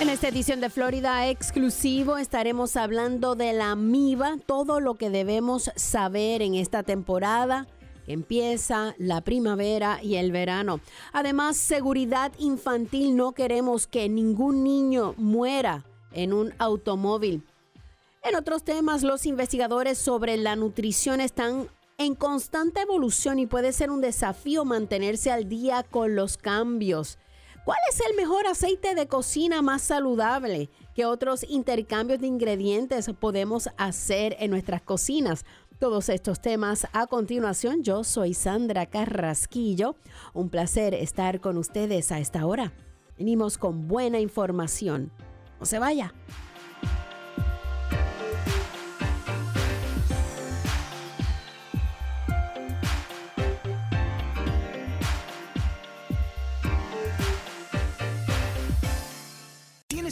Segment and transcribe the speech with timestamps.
[0.00, 5.72] En esta edición de Florida Exclusivo estaremos hablando de la MIVA, todo lo que debemos
[5.74, 7.66] saber en esta temporada.
[8.06, 10.78] Empieza la primavera y el verano.
[11.12, 13.16] Además, seguridad infantil.
[13.16, 17.44] No queremos que ningún niño muera en un automóvil.
[18.22, 21.68] En otros temas, los investigadores sobre la nutrición están
[21.98, 27.18] en constante evolución y puede ser un desafío mantenerse al día con los cambios.
[27.68, 30.70] ¿Cuál es el mejor aceite de cocina más saludable?
[30.94, 35.44] ¿Qué otros intercambios de ingredientes podemos hacer en nuestras cocinas?
[35.78, 37.82] Todos estos temas a continuación.
[37.82, 39.96] Yo soy Sandra Carrasquillo.
[40.32, 42.72] Un placer estar con ustedes a esta hora.
[43.18, 45.12] Venimos con buena información.
[45.60, 46.14] No se vaya.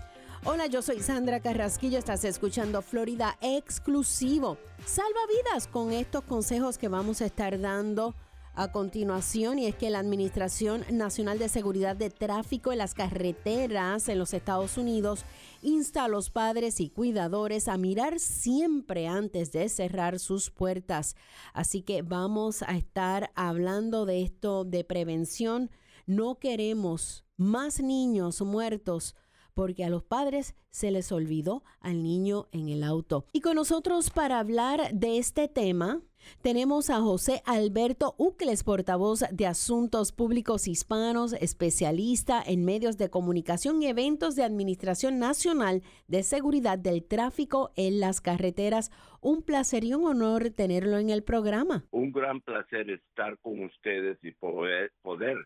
[0.45, 4.59] Hola, yo soy Sandra Carrasquillo, estás escuchando Florida Exclusivo.
[4.87, 8.15] Salva vidas con estos consejos que vamos a estar dando
[8.59, 14.09] a continuación y es que la Administración Nacional de Seguridad de Tráfico en las carreteras
[14.09, 15.25] en los Estados Unidos
[15.63, 21.15] insta a los padres y cuidadores a mirar siempre antes de cerrar sus puertas.
[21.53, 25.71] Así que vamos a estar hablando de esto de prevención.
[26.07, 29.15] No queremos más niños muertos
[29.55, 33.25] porque a los padres se les olvidó al niño en el auto.
[33.33, 36.03] Y con nosotros para hablar de este tema
[36.43, 43.83] tenemos a José Alberto Ucles, portavoz de Asuntos Públicos Hispanos, especialista en medios de comunicación
[43.83, 48.91] y eventos de Administración Nacional de Seguridad del Tráfico en las Carreteras.
[49.21, 51.84] Un placer y un honor tenerlo en el programa.
[51.91, 55.37] Un gran placer estar con ustedes y poder, poder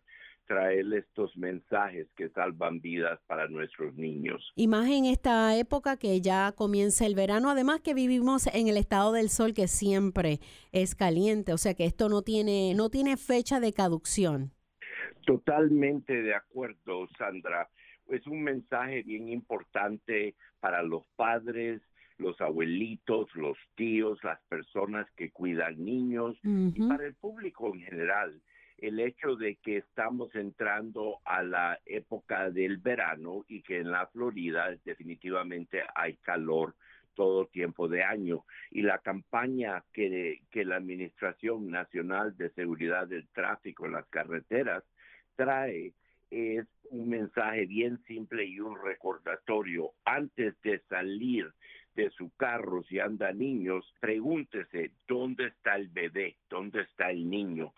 [0.46, 4.52] traer estos mensajes que salvan vidas para nuestros niños.
[4.56, 8.76] Y más en esta época que ya comienza el verano, además que vivimos en el
[8.76, 10.40] estado del sol que siempre
[10.72, 14.52] es caliente, o sea que esto no tiene no tiene fecha de caducción.
[15.26, 17.68] Totalmente de acuerdo, Sandra.
[18.08, 21.80] Es un mensaje bien importante para los padres,
[22.18, 28.40] los abuelitos, los tíos, las personas que cuidan niños y para el público en general
[28.82, 34.08] el hecho de que estamos entrando a la época del verano y que en la
[34.08, 36.74] Florida definitivamente hay calor
[37.14, 38.44] todo tiempo de año.
[38.72, 44.82] Y la campaña que, la Administración Nacional de Seguridad del Tráfico en las carreteras
[45.36, 45.92] trae
[46.32, 51.52] es un mensaje bien simple y un recordatorio antes de salir
[51.94, 57.74] de su carro, si anda niños, pregúntese dónde está el bebé, dónde está el niño.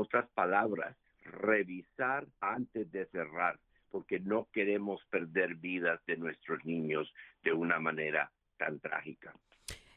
[0.00, 3.58] Otras palabras, revisar antes de cerrar,
[3.90, 7.12] porque no queremos perder vidas de nuestros niños
[7.44, 9.34] de una manera tan trágica.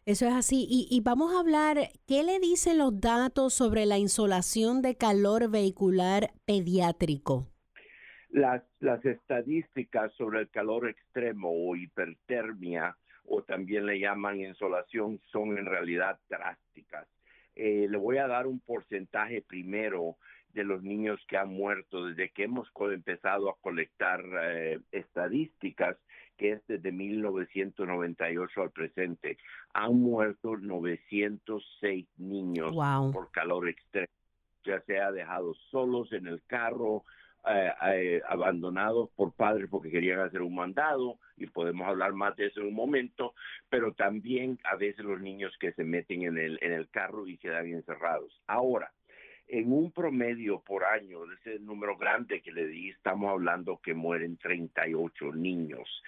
[0.06, 0.68] Eso es así.
[0.70, 6.34] Y, vamos a hablar, ¿qué le dicen los datos sobre la insolación de calor vehicular
[6.46, 7.48] pediátrico?
[8.30, 15.58] Las, las estadísticas sobre el calor extremo o hipertermia, o también le llaman insolación, son
[15.58, 17.08] en realidad drásticas.
[17.56, 20.18] Eh, le voy a dar un porcentaje primero
[20.54, 25.98] de los niños que han muerto desde que hemos empezado a colectar eh, estadísticas
[26.38, 29.38] que es desde 1998 al presente.
[29.74, 32.74] Han muerto 906 niños
[33.12, 34.08] por calor extremo,
[34.64, 37.04] ya sea dejado solos en el carro,
[37.50, 42.48] eh, eh, abandonados por padres porque querían hacer un mandado, y podemos hablar más de
[42.48, 43.34] eso en un momento,
[43.70, 47.38] pero también a veces los niños que se meten en el, en el carro y
[47.38, 48.42] quedan encerrados.
[48.48, 48.92] Ahora,
[49.48, 54.38] en un promedio por año, ese número grande que le di, estamos hablando que mueren
[54.38, 56.02] 38 niños.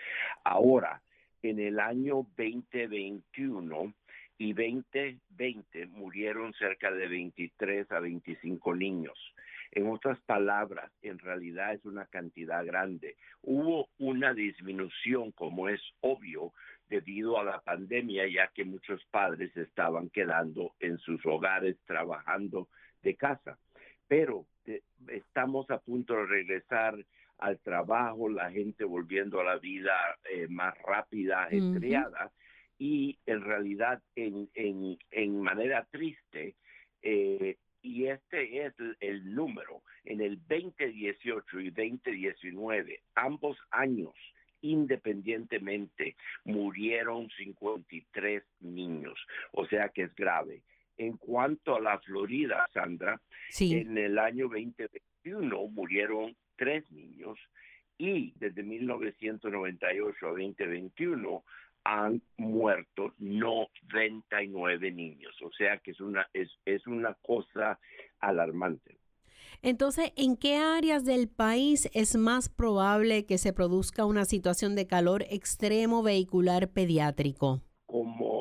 [0.44, 1.02] Ahora,
[1.42, 3.94] en el año 2021
[4.38, 9.35] y 2020 murieron cerca de 23 a 25 niños.
[9.76, 13.18] En otras palabras, en realidad es una cantidad grande.
[13.42, 16.54] Hubo una disminución, como es obvio,
[16.88, 22.70] debido a la pandemia, ya que muchos padres estaban quedando en sus hogares trabajando
[23.04, 23.58] de casa.
[24.08, 26.96] Pero eh, estamos a punto de regresar
[27.40, 29.94] al trabajo, la gente volviendo a la vida
[30.32, 32.32] eh, más rápida, estreada,
[32.78, 36.56] y en realidad en, en, en manera triste,
[37.02, 44.14] eh, y este es el, número, en el 2018 y 2019, ambos años,
[44.62, 46.16] independientemente,
[46.46, 49.20] murieron 53 niños,
[49.52, 50.64] o sea que es grave.
[50.98, 53.22] En cuanto a la Florida, Sandra,
[53.60, 57.38] en el año 2021 murieron tres niños
[57.98, 61.44] y desde 1998 a 2021
[61.86, 65.34] han muerto 99 niños.
[65.44, 67.80] O sea que es una, es, es una cosa
[68.20, 68.98] alarmante.
[69.62, 74.88] Entonces, ¿en qué áreas del país es más probable que se produzca una situación de
[74.88, 77.62] calor extremo vehicular pediátrico?
[77.86, 78.35] Como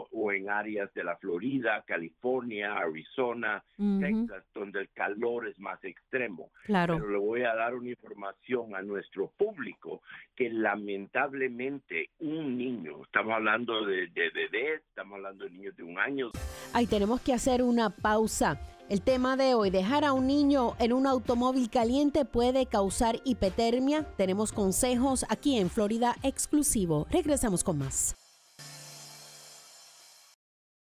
[0.44, 6.50] en áreas de la Florida, California, Arizona, Texas, donde el calor es más extremo.
[6.66, 6.96] Claro.
[6.98, 10.02] Pero le voy a dar una información a nuestro público
[10.36, 15.98] que lamentablemente un niño, estamos hablando de, de bebés, estamos hablando de niños de un
[15.98, 16.30] año.
[16.72, 18.58] Ahí tenemos que hacer una pausa.
[18.90, 24.04] El tema de hoy, dejar a un niño en un automóvil caliente puede causar hipotermia.
[24.16, 27.06] Tenemos consejos aquí en Florida exclusivo.
[27.10, 28.14] Regresamos con más.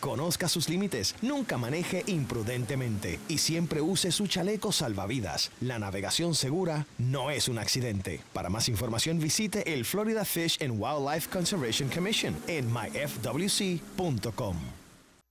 [0.00, 5.50] Conozca sus límites, nunca maneje imprudentemente y siempre use su chaleco salvavidas.
[5.60, 8.20] La navegación segura no es un accidente.
[8.32, 14.56] Para más información visite el Florida Fish and Wildlife Conservation Commission en myfwc.com.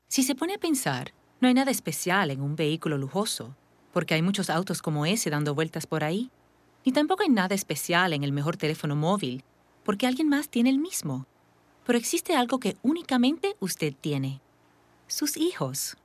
[0.09, 3.55] Si se pone a pensar, no hay nada especial en un vehículo lujoso,
[3.93, 6.29] porque hay muchos autos como ese dando vueltas por ahí.
[6.85, 9.43] Ni tampoco hay nada especial en el mejor teléfono móvil,
[9.85, 11.25] porque alguien más tiene el mismo.
[11.85, 14.41] Pero existe algo que únicamente usted tiene
[15.07, 15.97] sus hijos.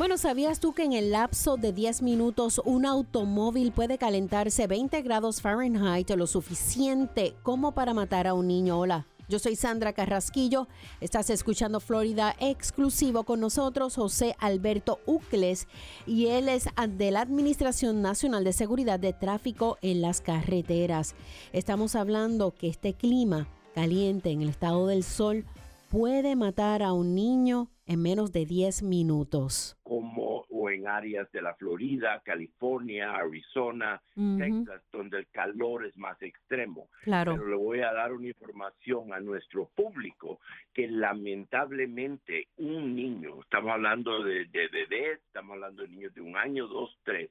[0.00, 5.02] Bueno, ¿sabías tú que en el lapso de 10 minutos un automóvil puede calentarse 20
[5.02, 8.78] grados Fahrenheit, lo suficiente como para matar a un niño?
[8.78, 9.06] Hola.
[9.28, 10.68] Yo soy Sandra Carrasquillo.
[11.02, 15.68] Estás escuchando Florida exclusivo con nosotros, José Alberto Ucles,
[16.06, 21.14] y él es de la Administración Nacional de Seguridad de Tráfico en las Carreteras.
[21.52, 25.44] Estamos hablando que este clima caliente en el estado del sol
[25.90, 29.76] puede matar a un niño en menos de 10 minutos.
[29.82, 36.20] Como o en áreas de la Florida, California, Arizona, Texas, donde el calor es más
[36.22, 36.88] extremo.
[37.02, 37.32] Claro.
[37.32, 40.38] Pero le voy a dar una información a nuestro público
[40.72, 46.36] que lamentablemente un niño, estamos hablando de, de bebés, estamos hablando de niños de un
[46.36, 47.30] año, dos, tres,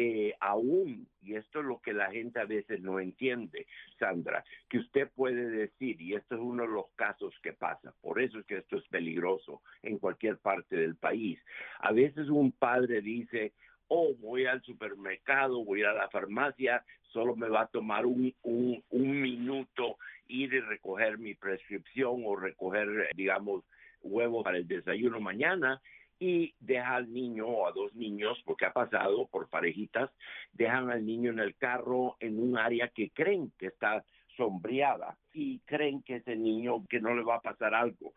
[0.00, 3.66] eh, aún, y esto es lo que la gente a veces no entiende,
[3.98, 8.22] Sandra, que usted puede decir, y esto es uno de los casos que pasa, por
[8.22, 11.40] eso es que esto es peligroso en cualquier parte del país.
[11.80, 13.54] A veces un padre dice,
[13.88, 18.80] oh, voy al supermercado, voy a la farmacia, solo me va a tomar un, un,
[18.90, 23.64] un minuto ir y recoger mi prescripción o recoger, digamos,
[24.02, 25.82] huevos para el desayuno mañana
[26.18, 30.10] y deja al niño o a dos niños, porque ha pasado por parejitas,
[30.52, 34.04] dejan al niño en el carro en un área que creen que está
[34.36, 38.14] sombreada y creen que ese niño que no le va a pasar algo.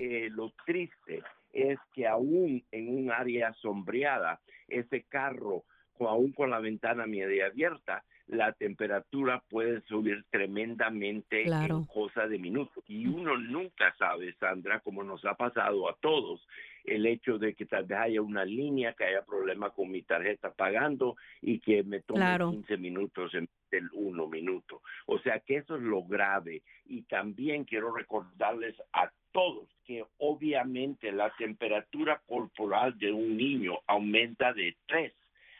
[0.00, 5.64] eh, lo triste es que aún en un área sombreada, ese carro,
[5.98, 11.78] aún con la ventana media abierta, la temperatura puede subir tremendamente Claro.
[11.78, 12.82] en cosa de minutos.
[12.86, 16.46] Y uno nunca sabe, Sandra, como nos ha pasado a todos,
[16.84, 20.52] el hecho de que tal vez haya una línea, que haya problema con mi tarjeta
[20.52, 22.50] pagando y que me tome Claro.
[22.52, 24.82] 15 minutos en del uno minuto.
[25.06, 26.62] O sea que eso es lo grave.
[26.86, 34.52] Y también quiero recordarles a todos que obviamente la temperatura corporal de un niño aumenta
[34.52, 35.12] de 3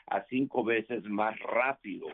[0.06, 2.08] a 5 veces más rápido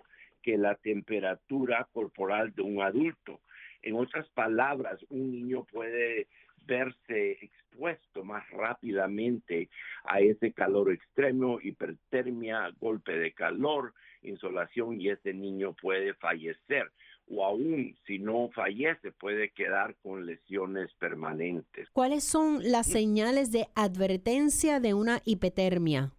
[0.47, 3.41] que la temperatura corporal de un adulto.
[3.83, 6.29] En otras palabras, un niño puede
[6.65, 9.69] verse expuesto más rápidamente
[10.05, 16.93] a ese calor extremo, hipertermia, golpe de calor, insolación y ese niño puede fallecer
[17.29, 21.88] o aún si no fallece puede quedar con lesiones permanentes.
[21.91, 26.12] ¿Cuáles son las señales de advertencia de una hipotermia?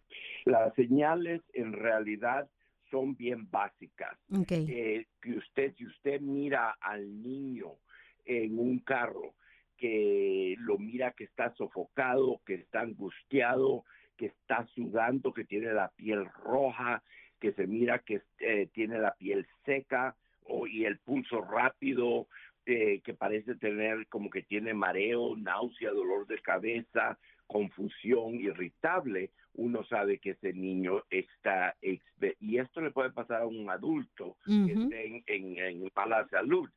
[0.43, 2.49] Las señales en realidad
[2.89, 4.17] son bien básicas.
[4.49, 7.73] Eh, que usted, si usted mira al niño
[8.25, 9.33] en un carro,
[9.77, 13.83] que lo mira que está sofocado, que está angustiado,
[14.17, 17.03] que está sudando, que tiene la piel roja,
[17.39, 22.27] que se mira que eh, tiene la piel seca o, y el pulso rápido,
[22.65, 29.83] eh, que parece tener como que tiene mareo, náusea, dolor de cabeza, confusión, irritable, uno
[29.85, 35.05] sabe que ese niño está, y esto le puede pasar a un adulto que esté
[35.07, 36.69] en, en- en mala salud.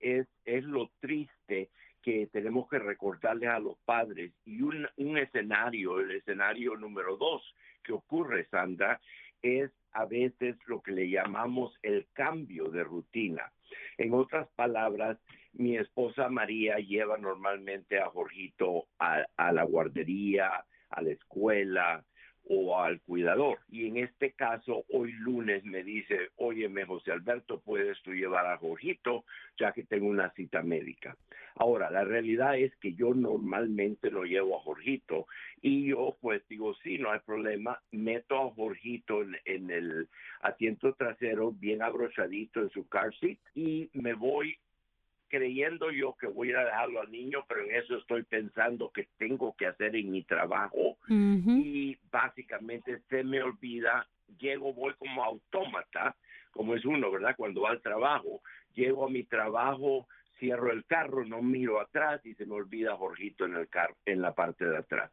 [0.00, 1.68] Es, es lo triste
[2.02, 7.42] que tenemos que recordarles a los padres y un, un escenario, el escenario número dos
[7.82, 9.00] que ocurre, Sandra,
[9.42, 13.52] es a veces lo que le llamamos el cambio de rutina.
[13.96, 15.18] En otras palabras,
[15.52, 22.04] mi esposa María lleva normalmente a Jorgito a, a la guardería, a la escuela
[22.48, 23.58] o al cuidador.
[23.70, 28.58] Y en este caso, hoy lunes me dice, óyeme José Alberto, puedes tú llevar a
[28.58, 29.24] Jorgito
[29.58, 31.16] ya que tengo una cita médica.
[31.56, 35.26] Ahora, la realidad es que yo normalmente lo llevo a Jorgito
[35.60, 40.08] y yo pues digo, sí, no hay problema, meto a Jorgito en, el
[40.40, 44.56] asiento trasero bien abrochadito en su car seat y me voy
[45.28, 49.54] creyendo yo que voy a dejarlo al niño, pero en eso estoy pensando que tengo
[49.56, 54.06] que hacer en mi trabajo y básicamente se me olvida,
[54.38, 56.16] llego, voy como autómata,
[56.50, 57.34] como es uno, ¿verdad?
[57.36, 58.42] Cuando va al trabajo,
[58.74, 60.08] llego a mi trabajo,
[60.38, 64.20] cierro el carro, no miro atrás y se me olvida Jorgito en el carro, en
[64.22, 65.10] la parte de atrás.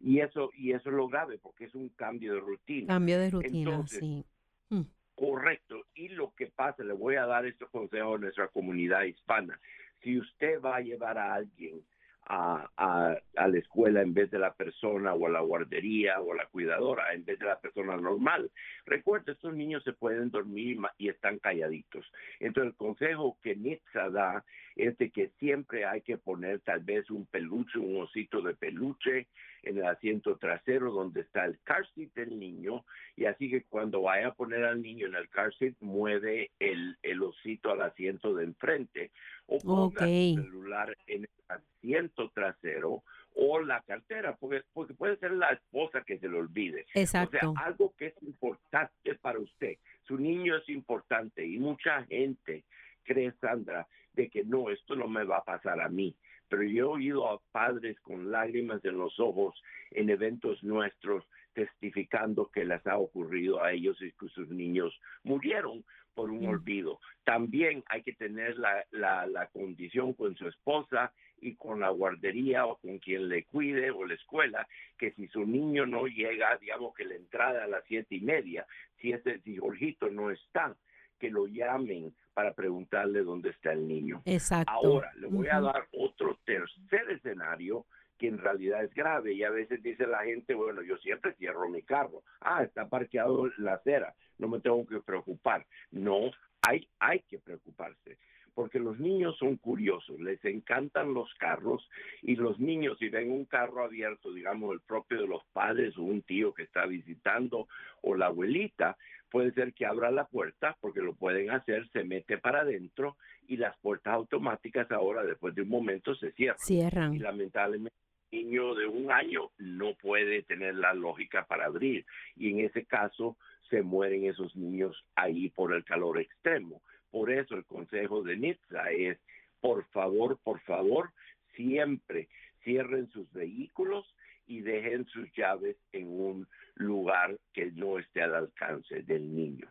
[0.00, 2.94] Y eso, y eso es lo grave, porque es un cambio de rutina.
[2.94, 4.24] Cambio de rutina, Entonces, sí.
[4.68, 4.82] Mm.
[5.16, 5.86] Correcto.
[5.94, 9.58] Y lo que pasa, le voy a dar estos consejos a nuestra comunidad hispana.
[10.02, 11.82] Si usted va a llevar a alguien
[12.28, 16.32] a, a, a la escuela en vez de la persona o a la guardería o
[16.32, 18.50] a la cuidadora en vez de la persona normal,
[18.84, 22.04] recuerde, estos niños se pueden dormir y están calladitos.
[22.40, 27.10] Entonces, el consejo que Nitsa da es de que siempre hay que poner tal vez
[27.10, 29.26] un peluche, un osito de peluche
[29.62, 32.84] en el asiento trasero donde está el car seat del niño
[33.16, 36.96] y así que cuando vaya a poner al niño en el car seat mueve el,
[37.02, 39.10] el osito al asiento de enfrente
[39.46, 43.02] o ponga su celular en el asiento trasero
[43.34, 46.86] o la cartera, porque, porque puede ser la esposa que se le olvide.
[46.94, 47.36] Exacto.
[47.50, 49.76] O sea, algo que es importante para usted.
[50.04, 52.64] Su niño es importante y mucha gente
[53.04, 56.16] cree, Sandra, de que no, esto no me va a pasar a mí.
[56.48, 59.60] Pero yo he oído a padres con lágrimas en los ojos
[59.90, 61.24] en eventos nuestros
[61.56, 64.92] testificando que les ha ocurrido a ellos y que sus niños
[65.24, 65.82] murieron
[66.12, 67.00] por un olvido.
[67.24, 72.66] También hay que tener la, la, la, condición con su esposa y con la guardería
[72.66, 76.94] o con quien le cuide o la escuela, que si su niño no llega, digamos
[76.94, 78.66] que la entrada a las siete y media,
[79.00, 80.76] si ese si Jorgito no está,
[81.18, 84.20] que lo llamen para preguntarle dónde está el niño.
[84.26, 84.70] Exacto.
[84.70, 87.86] Ahora, le voy a dar otro tercer escenario
[88.18, 91.68] que en realidad es grave y a veces dice la gente, bueno, yo siempre cierro
[91.68, 92.22] mi carro.
[92.40, 95.66] Ah, está parqueado la acera, no me tengo que preocupar.
[95.90, 96.30] No,
[96.62, 98.18] hay, hay que preocuparse
[98.56, 101.86] porque los niños son curiosos, les encantan los carros
[102.22, 106.02] y los niños si ven un carro abierto, digamos el propio de los padres o
[106.02, 107.68] un tío que está visitando
[108.00, 108.96] o la abuelita,
[109.30, 113.58] puede ser que abra la puerta porque lo pueden hacer, se mete para adentro y
[113.58, 116.58] las puertas automáticas ahora después de un momento se cierran.
[116.58, 117.14] Cierran.
[117.14, 117.94] Y lamentablemente
[118.32, 122.04] niño de un año no puede tener la lógica para abrir
[122.36, 123.36] y en ese caso
[123.70, 126.82] se mueren esos niños ahí por el calor extremo.
[127.10, 129.18] Por eso el consejo de NITSA es,
[129.60, 131.10] por favor, por favor,
[131.54, 132.28] siempre
[132.62, 134.14] cierren sus vehículos
[134.46, 139.68] y dejen sus llaves en un lugar que no esté al alcance del niño.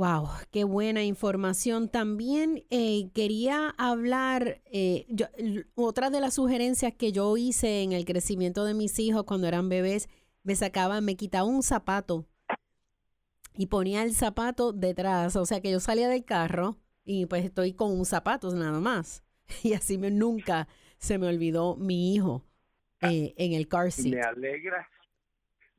[0.00, 1.90] Wow, qué buena información.
[1.90, 5.26] También eh, quería hablar, eh, yo,
[5.74, 9.68] otra de las sugerencias que yo hice en el crecimiento de mis hijos cuando eran
[9.68, 10.08] bebés,
[10.42, 12.26] me sacaba, me quitaba un zapato
[13.54, 17.74] y ponía el zapato detrás, o sea que yo salía del carro y pues estoy
[17.74, 19.22] con un zapato nada más.
[19.62, 20.66] Y así me, nunca
[20.96, 22.46] se me olvidó mi hijo
[23.02, 24.14] eh, en el car seat.
[24.14, 24.88] Me alegra,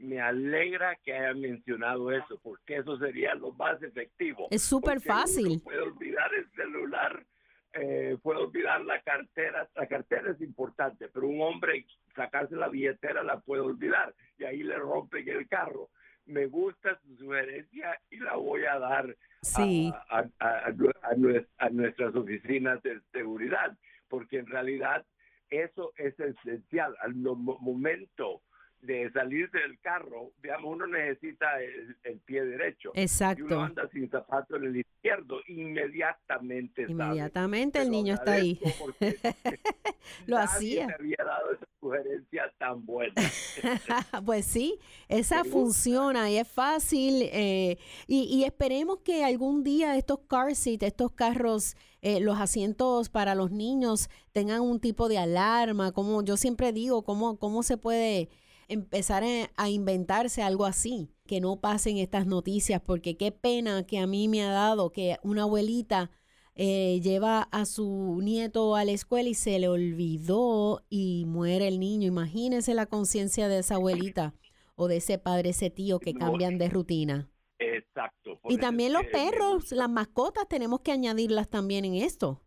[0.01, 4.47] me alegra que haya mencionado eso, porque eso sería lo más efectivo.
[4.51, 5.61] Es súper fácil.
[5.63, 7.25] Puede olvidar el celular,
[7.73, 9.67] eh, puede olvidar la cartera.
[9.75, 14.63] La cartera es importante, pero un hombre sacarse la billetera la puede olvidar y ahí
[14.63, 15.89] le rompen el carro
[16.25, 19.15] me gusta su sugerencia y la voy a dar
[19.55, 23.75] a, a, nuestras oficinas de seguridad,
[24.07, 25.05] porque en realidad
[25.49, 26.95] eso es esencial.
[27.01, 28.41] Al momento
[28.81, 32.91] de salir del carro, digamos, uno necesita el, pie derecho.
[32.95, 33.43] Exacto.
[33.43, 36.85] Y uno anda sin zapato en el izquierdo, inmediatamente.
[36.87, 38.59] Inmediatamente el niño está ahí.
[40.25, 40.87] Lo hacía.
[40.87, 43.13] Me había dado esa sugerencia tan buena.
[44.25, 47.29] pues sí, esa funciona y es fácil.
[47.31, 53.35] Eh, y, esperemos que algún día estos car seats, estos carros, eh, los asientos para
[53.35, 55.91] los niños tengan un tipo de alarma.
[55.91, 58.29] Como yo siempre digo, cómo, cómo se puede
[58.67, 59.23] empezar
[59.55, 64.27] a inventarse algo así, que no pasen estas noticias, porque qué pena que a mí
[64.27, 66.11] me ha dado que una abuelita
[66.55, 71.79] eh, lleva a su nieto a la escuela y se le olvidó y muere el
[71.79, 72.07] niño.
[72.07, 74.33] Imagínese la conciencia de esa abuelita
[74.75, 77.29] o de ese padre, ese tío que cambian de rutina.
[77.59, 78.39] Exacto.
[78.49, 82.41] Y también los perros, las mascotas, tenemos que añadirlas también en esto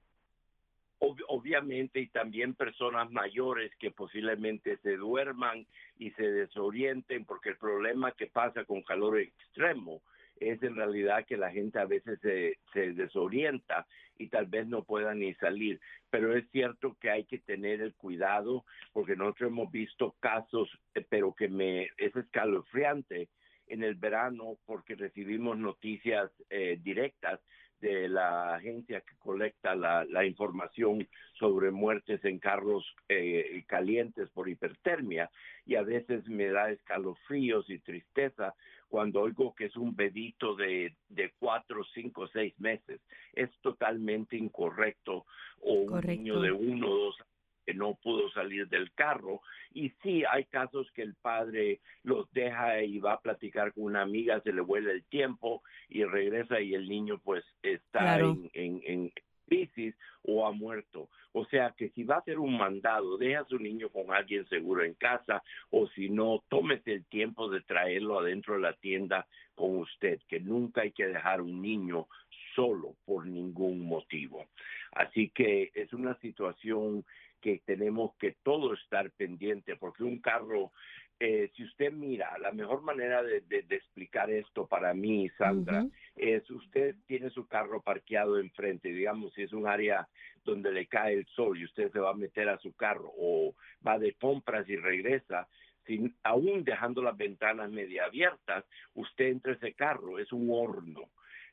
[0.99, 5.67] obviamente y también personas mayores que posiblemente se duerman
[5.99, 10.03] y se desorienten porque el problema que pasa con calor extremo
[10.41, 13.87] es en realidad que la gente a veces se, se desorienta
[14.19, 15.81] y tal vez no pueda ni salir.
[16.11, 21.05] Pero es cierto que hay que tener el cuidado porque nosotros hemos visto casos, eh,
[21.09, 23.29] pero que me es escalofriante
[23.67, 27.41] en el verano porque recibimos noticias eh, directas
[27.85, 31.07] de la agencia que colecta la, la información
[31.39, 35.31] sobre muertes en carros eh, calientes por hipertermia
[35.67, 38.55] y a veces me da escalofríos y tristeza
[38.89, 43.01] cuando oigo que es un bebito de, de cuatro, cinco, seis meses.
[43.35, 45.27] Es totalmente incorrecto
[45.61, 47.17] o un niño de uno o dos
[47.65, 49.41] que no pudo salir del carro.
[49.73, 54.03] Y sí, hay casos que el padre los deja y va a platicar con una
[54.03, 59.13] amiga, se le vuelve el tiempo y regresa y el niño pues está en, en,
[59.47, 61.09] crisis o ha muerto.
[61.33, 64.49] O sea que si va a hacer un mandado, deja a su niño con alguien
[64.49, 69.27] seguro en casa o si no, tómese el tiempo de traerlo adentro de la tienda
[69.55, 72.09] con usted, que nunca hay que dejar un niño
[72.55, 74.47] solo por ningún motivo.
[74.93, 77.05] Así que es una situación
[77.45, 80.73] que tenemos que todo estar pendiente, porque un carro,
[81.21, 86.97] eh, si usted mira, la mejor manera de, explicar esto para mí, Sandra, es usted
[87.07, 90.09] tiene su carro parqueado enfrente, digamos, si es un área
[90.43, 93.55] donde le cae el sol y usted se va a meter a su carro o
[93.87, 95.47] va de compras y regresa,
[95.87, 101.11] sin, aún dejando las ventanas media abiertas, usted entra ese carro, es un horno.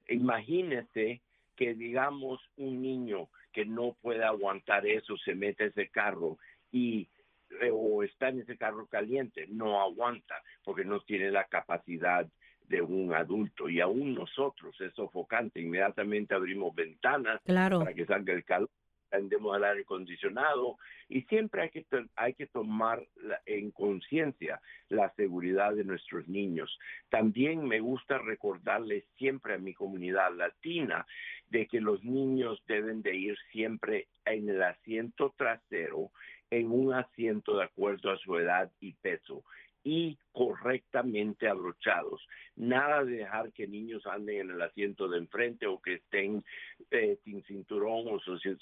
[0.08, 1.20] Imagínese
[1.58, 6.38] que digamos un niño que no puede aguantar eso se mete a ese carro
[6.72, 7.10] y
[7.62, 12.28] eh, o está en ese carro caliente, no aguanta porque no tiene la capacidad
[12.68, 15.60] de un adulto y aún nosotros es sofocante.
[15.60, 18.70] Inmediatamente abrimos ventanas para que salga el calor
[19.12, 20.78] prendemos el aire acondicionado
[21.10, 21.86] y siempre hay que,
[22.16, 23.06] hay que tomar
[23.46, 26.80] en conciencia la seguridad de nuestros niños.
[27.10, 31.06] También me gusta recordarles siempre a mi comunidad latina
[31.52, 36.12] de que los niños deben de ir siempre en el asiento trasero,
[36.50, 39.44] en un asiento de acuerdo a su edad y peso
[39.84, 42.26] y correctamente abrochados.
[42.56, 46.44] Nada de dejar que niños anden en el asiento de enfrente o que estén
[46.92, 48.20] eh, sin cinturón o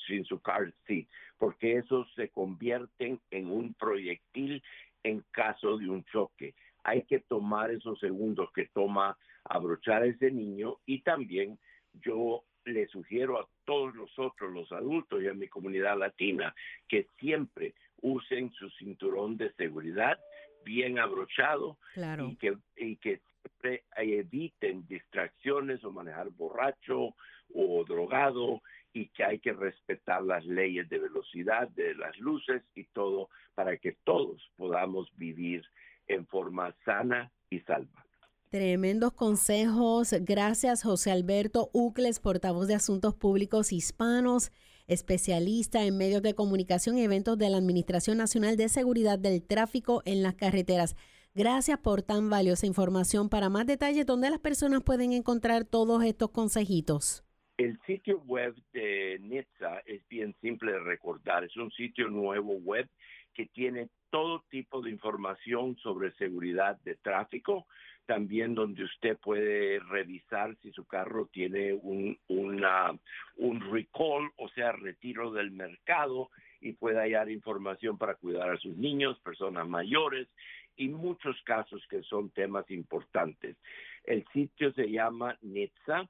[0.07, 4.63] sin, su car seat, porque esos se convierten en un proyectil
[5.03, 6.55] en caso de un choque.
[6.83, 11.59] Hay que tomar esos segundos que toma abrochar ese niño y también
[11.93, 16.53] yo le sugiero a todos nosotros, los adultos y a mi comunidad latina,
[16.87, 20.19] que siempre usen su cinturón de seguridad
[20.63, 27.15] bien abrochado y, que, y que siempre eviten distracciones o manejar borracho
[27.53, 28.61] o drogado
[28.93, 33.77] y que hay que respetar las leyes de velocidad, de las luces y todo para
[33.77, 35.63] que todos podamos vivir
[36.07, 38.05] en forma sana y salva.
[38.49, 40.13] Tremendos consejos.
[40.21, 44.51] Gracias, José Alberto Ucles, portavoz de Asuntos Públicos Hispanos
[44.89, 50.01] especialista en medios de comunicación y eventos de la Administración Nacional de Seguridad del Tráfico
[50.03, 50.95] en las Carreteras.
[51.35, 53.29] Gracias por tan valiosa información.
[53.29, 57.23] Para más detalles, ¿dónde las personas pueden encontrar todos estos consejitos?
[57.59, 61.43] El sitio web de NHTSA es bien simple de recordar.
[61.43, 62.87] Es un sitio nuevo web
[63.33, 67.67] que tiene todo tipo de información sobre seguridad de tráfico,
[68.05, 75.29] también donde usted puede revisar si su carro tiene un, un recall, o sea, retiro
[75.33, 76.29] del mercado,
[76.61, 80.29] y puede hallar información para cuidar a sus niños, personas mayores,
[80.77, 83.57] y muchos casos que son temas importantes.
[84.05, 86.09] El sitio se llama NETSA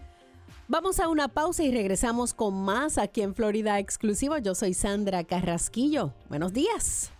[0.67, 4.37] Vamos a una pausa y regresamos con más aquí en Florida Exclusivo.
[4.37, 6.13] Yo soy Sandra Carrasquillo.
[6.29, 7.11] Buenos días.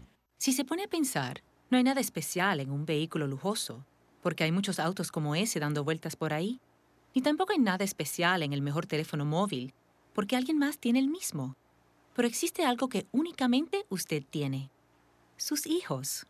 [0.41, 3.85] Si se pone a pensar, no hay nada especial en un vehículo lujoso,
[4.23, 6.59] porque hay muchos autos como ese dando vueltas por ahí.
[7.13, 9.71] Ni tampoco hay nada especial en el mejor teléfono móvil,
[10.15, 11.55] porque alguien más tiene el mismo.
[12.15, 14.71] Pero existe algo que únicamente usted tiene.
[15.37, 16.25] Sus hijos.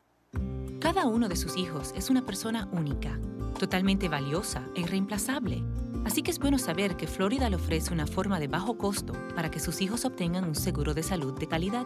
[0.82, 3.18] Cada uno de sus hijos es una persona única,
[3.60, 5.64] totalmente valiosa e irreemplazable.
[6.04, 9.50] Así que es bueno saber que Florida le ofrece una forma de bajo costo para
[9.50, 11.86] que sus hijos obtengan un seguro de salud de calidad.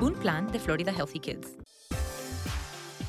[0.00, 1.56] Un plan de Florida Healthy Kids.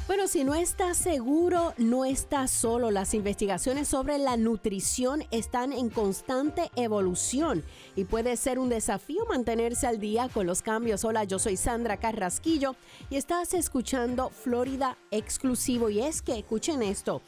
[0.08, 2.92] Bueno, si no estás seguro, no estás solo.
[2.92, 7.64] Las investigaciones sobre la nutrición están en constante evolución
[7.96, 11.04] y puede ser un desafío mantenerse al día con los cambios.
[11.06, 12.76] Hola, yo soy Sandra Carrasquillo
[13.10, 15.90] y estás escuchando Florida Exclusivo.
[15.90, 17.24] Y es que, escuchen esto,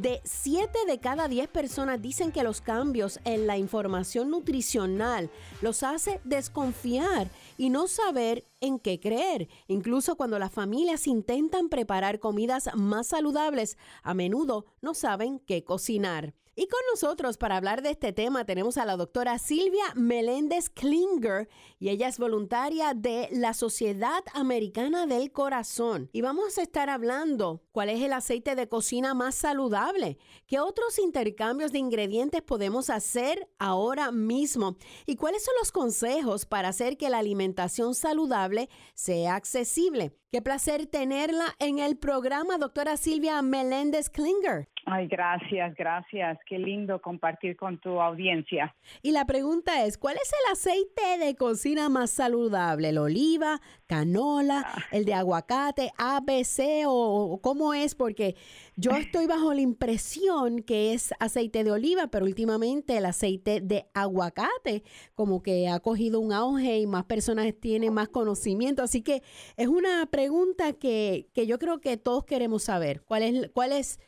[0.00, 5.82] de 7 de cada 10 personas dicen que los cambios en la información nutricional los
[5.82, 9.48] hace desconfiar y no saber en qué creer.
[9.68, 16.32] Incluso cuando las familias intentan preparar comidas más saludables, a menudo no saben qué cocinar.
[16.56, 21.48] Y con nosotros para hablar de este tema tenemos a la doctora Silvia Meléndez Klinger
[21.78, 26.10] y ella es voluntaria de la Sociedad Americana del Corazón.
[26.12, 30.98] Y vamos a estar hablando cuál es el aceite de cocina más saludable, qué otros
[30.98, 37.10] intercambios de ingredientes podemos hacer ahora mismo y cuáles son los consejos para hacer que
[37.10, 40.16] la alimentación saludable sea accesible.
[40.32, 44.68] Qué placer tenerla en el programa, doctora Silvia Meléndez Klinger.
[44.92, 46.38] Ay, gracias, gracias.
[46.48, 48.74] Qué lindo compartir con tu audiencia.
[49.02, 52.88] Y la pregunta es, ¿cuál es el aceite de cocina más saludable?
[52.88, 57.94] ¿El oliva, canola, el de aguacate, ABC o cómo es?
[57.94, 58.34] Porque
[58.74, 63.86] yo estoy bajo la impresión que es aceite de oliva, pero últimamente el aceite de
[63.94, 64.82] aguacate
[65.14, 68.82] como que ha cogido un auge y más personas tienen más conocimiento.
[68.82, 69.22] Así que
[69.56, 73.02] es una pregunta que, que yo creo que todos queremos saber.
[73.02, 74.00] ¿Cuál es, cuál es,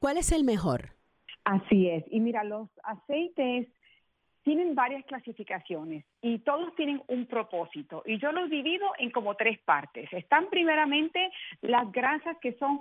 [0.00, 0.96] cuál es el mejor?
[1.44, 2.04] Así es.
[2.10, 3.68] Y mira, los aceites
[4.42, 8.02] tienen varias clasificaciones y todos tienen un propósito.
[8.06, 10.12] Y yo los divido en como tres partes.
[10.12, 12.80] Están primeramente las grasas que son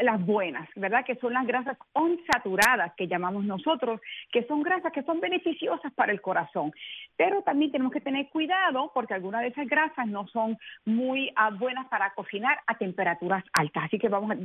[0.00, 1.04] las buenas, ¿verdad?
[1.04, 4.00] Que son las grasas unsaturadas que llamamos nosotros,
[4.32, 6.72] que son grasas que son beneficiosas para el corazón.
[7.16, 11.50] Pero también tenemos que tener cuidado porque algunas de esas grasas no son muy ah,
[11.50, 13.84] buenas para cocinar a temperaturas altas.
[13.84, 14.36] Así que vamos a,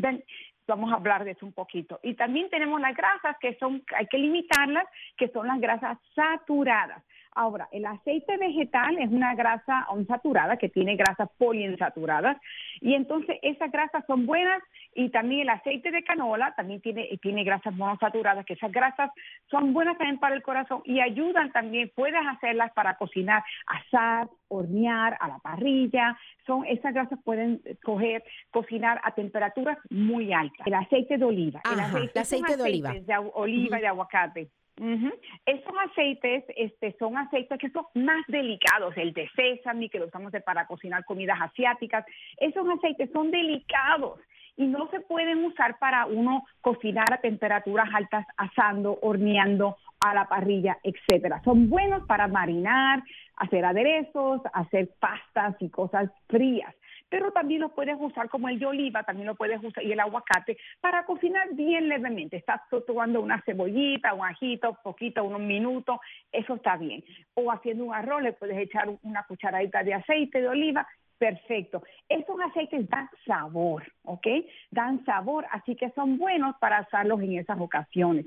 [0.67, 1.99] vamos a hablar de eso un poquito.
[2.03, 4.85] Y también tenemos las grasas que son, hay que limitarlas,
[5.17, 7.03] que son las grasas saturadas.
[7.37, 12.37] Ahora, el aceite vegetal es una grasa insaturada que tiene grasas poliinsaturadas
[12.79, 17.43] y entonces esas grasas son buenas y también el aceite de canola también tiene, tiene
[17.43, 19.11] grasas monosaturadas, que esas grasas
[19.51, 25.17] son buenas también para el corazón y ayudan también, puedes hacerlas para cocinar, asar, hornear,
[25.19, 26.17] a la parrilla,
[26.47, 30.65] son esas grasas pueden coger, cocinar a temperaturas muy altas.
[30.65, 32.93] El aceite de oliva, el aceite, de oliva.
[32.93, 39.13] De oliva y de aguacate Esos aceites este, son aceites que son más delicados, el
[39.13, 42.05] de sésamo, que lo usamos para cocinar comidas asiáticas,
[42.37, 44.19] esos aceites son delicados
[44.57, 50.27] y no se pueden usar para uno cocinar a temperaturas altas, asando, horneando a la
[50.27, 51.41] parrilla, etcétera.
[51.43, 53.03] Son buenos para marinar,
[53.37, 56.73] hacer aderezos, hacer pastas y cosas frías
[57.09, 59.99] pero también lo puedes usar como el de oliva, también lo puedes usar y el
[59.99, 62.37] aguacate para cocinar bien levemente.
[62.37, 65.99] Estás tomando una cebollita, un ajito, poquito, unos minutos,
[66.31, 67.03] eso está bien.
[67.33, 70.87] O haciendo un arroz, le puedes echar una cucharadita de aceite de oliva
[71.17, 71.81] Perfecto.
[72.09, 74.27] Esos aceites dan sabor, ¿ok?
[74.69, 78.25] Dan sabor, así que son buenos para usarlos en esas ocasiones.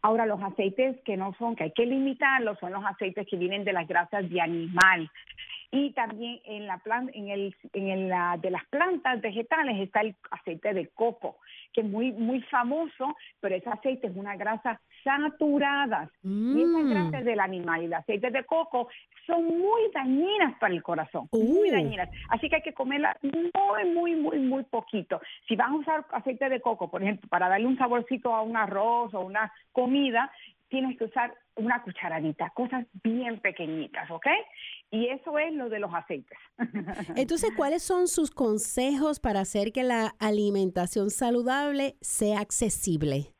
[0.00, 3.64] Ahora, los aceites que no son, que hay que limitarlos, son los aceites que vienen
[3.64, 5.10] de las grasas de animal
[5.74, 10.14] y también en la planta, en el, en la, de las plantas vegetales está el
[10.30, 11.38] aceite de coco,
[11.72, 16.10] que es muy, muy famoso, pero ese aceite es una grasa saturada.
[16.22, 16.90] Y esas mm.
[16.90, 18.88] grasas del animal y el aceite de coco
[19.26, 21.72] son muy dañinas para el corazón, muy uh.
[21.72, 22.10] dañinas.
[22.28, 25.22] Así que hay que comerla muy, muy, muy, muy poquito.
[25.48, 28.58] Si vas a usar aceite de coco, por ejemplo, para darle un saborcito a un
[28.58, 30.30] arroz o una comida,
[30.72, 34.26] tienes que usar una cucharadita, cosas bien pequeñitas, ¿ok?
[34.90, 36.38] Y eso es lo de los aceites.
[37.14, 43.34] Entonces, ¿cuáles son sus consejos para hacer que la alimentación saludable sea accesible?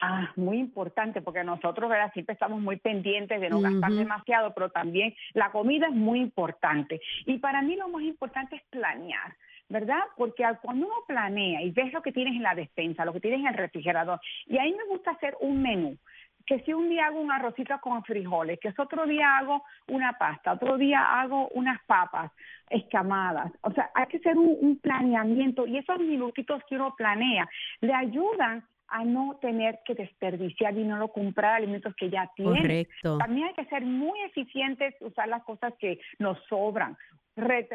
[0.00, 2.12] Ah, muy importante, porque nosotros ¿verdad?
[2.12, 7.00] siempre estamos muy pendientes de no gastar demasiado, pero también la comida es muy importante.
[7.26, 9.36] Y para mí lo más importante es planear.
[9.70, 10.00] ¿Verdad?
[10.16, 13.40] Porque cuando uno planea y ves lo que tienes en la despensa, lo que tienes
[13.40, 15.96] en el refrigerador, y ahí me gusta hacer un menú,
[16.44, 20.14] que si un día hago un arrocito con frijoles, que si otro día hago una
[20.14, 22.32] pasta, otro día hago unas papas
[22.68, 23.52] escamadas.
[23.60, 27.48] O sea, hay que hacer un, planeamiento y esos minutitos que uno planea
[27.80, 32.62] le ayudan a no tener que desperdiciar y no comprar alimentos que ya tienen.
[32.62, 33.18] Correcto.
[33.18, 36.96] También hay que ser muy eficientes, usar las cosas que nos sobran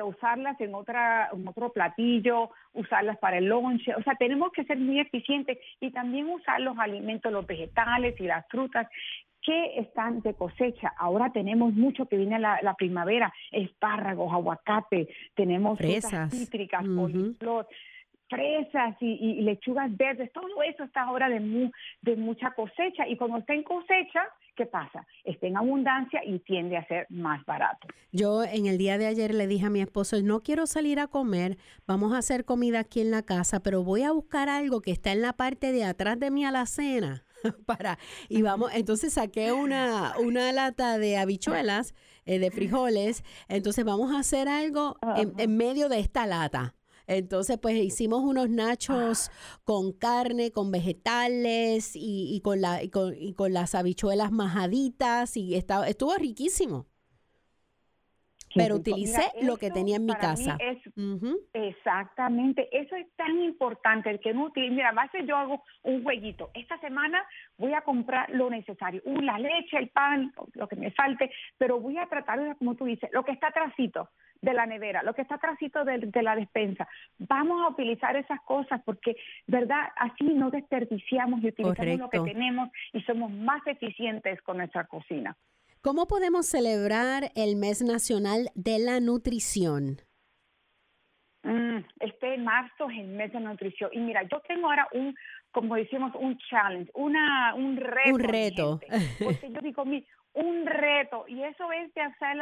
[0.03, 4.77] usarlas en otra en otro platillo, usarlas para el lonche, o sea, tenemos que ser
[4.77, 8.87] muy eficientes y también usar los alimentos, los vegetales y las frutas
[9.41, 10.93] que están de cosecha.
[10.97, 16.31] Ahora tenemos mucho que viene la, primavera, espárragos, aguacate, tenemos fresas.
[16.31, 16.83] cítricas,
[18.27, 23.07] fresas y, lechugas verdes, todo eso está ahora de, de mucha cosecha.
[23.07, 25.05] Y cuando está en cosecha, ¿qué pasa?
[25.23, 27.87] Está en abundancia y tiende a ser más barato.
[28.11, 31.07] Yo en el día de ayer le dije a mi esposo, no quiero salir a
[31.07, 34.91] comer, vamos a hacer comida aquí en la casa, pero voy a buscar algo que
[34.91, 37.23] está en la parte de atrás de mi alacena.
[37.65, 41.93] para y vamos entonces saqué una una lata de habichuelas
[42.25, 46.73] eh, de frijoles entonces vamos a hacer algo en medio de esta lata
[47.07, 49.29] entonces, pues hicimos unos nachos
[49.63, 56.15] con carne, con vegetales y, con, la, y con, las habichuelas majaditas y estaba, estuvo
[56.15, 56.87] riquísimo
[58.55, 60.57] pero utilicé lo que tenía en mi casa.
[61.53, 66.03] Exactamente, eso es tan importante, el que no utilice, mira, a veces yo hago un
[66.03, 67.23] jueguito, esta semana
[67.57, 71.79] voy a comprar lo necesario, uh, la leche, el pan, lo que me falte, pero
[71.79, 74.09] voy a tratar, como tú dices, lo que está atrásito
[74.41, 76.87] de la nevera, lo que está atrásito de, de la despensa,
[77.17, 79.15] vamos a utilizar esas cosas porque,
[79.47, 79.89] ¿verdad?
[79.95, 85.35] Así no desperdiciamos y utilizamos lo que tenemos y somos más eficientes con nuestra cocina.
[85.85, 89.97] ¿Cómo podemos celebrar el mes nacional de la nutrición?
[91.43, 93.91] Mm, este marzo es el mes de nutrición.
[93.93, 95.13] Y mira, yo tengo ahora un,
[95.51, 98.15] como decimos, un challenge, una, un reto.
[98.15, 98.79] Un reto.
[99.23, 99.83] porque yo digo,
[100.33, 101.25] un reto.
[101.27, 102.37] Y eso es de hacer,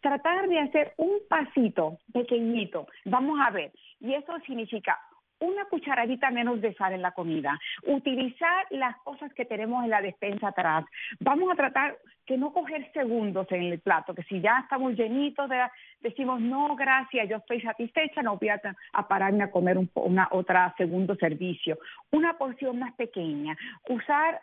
[0.00, 2.86] tratar de hacer un pasito pequeñito.
[3.04, 3.72] Vamos a ver.
[3.98, 4.96] Y eso significa
[5.40, 10.00] una cucharadita menos de sal en la comida, utilizar las cosas que tenemos en la
[10.00, 10.84] despensa atrás.
[11.20, 11.96] Vamos a tratar
[12.26, 15.58] que no coger segundos en el plato, que si ya estamos llenitos, de,
[16.00, 18.60] decimos, no, gracias, yo estoy satisfecha, no voy a,
[19.04, 21.78] pararme a comer un, una otra segundo servicio.
[22.10, 23.56] Una porción más pequeña,
[23.88, 24.40] usar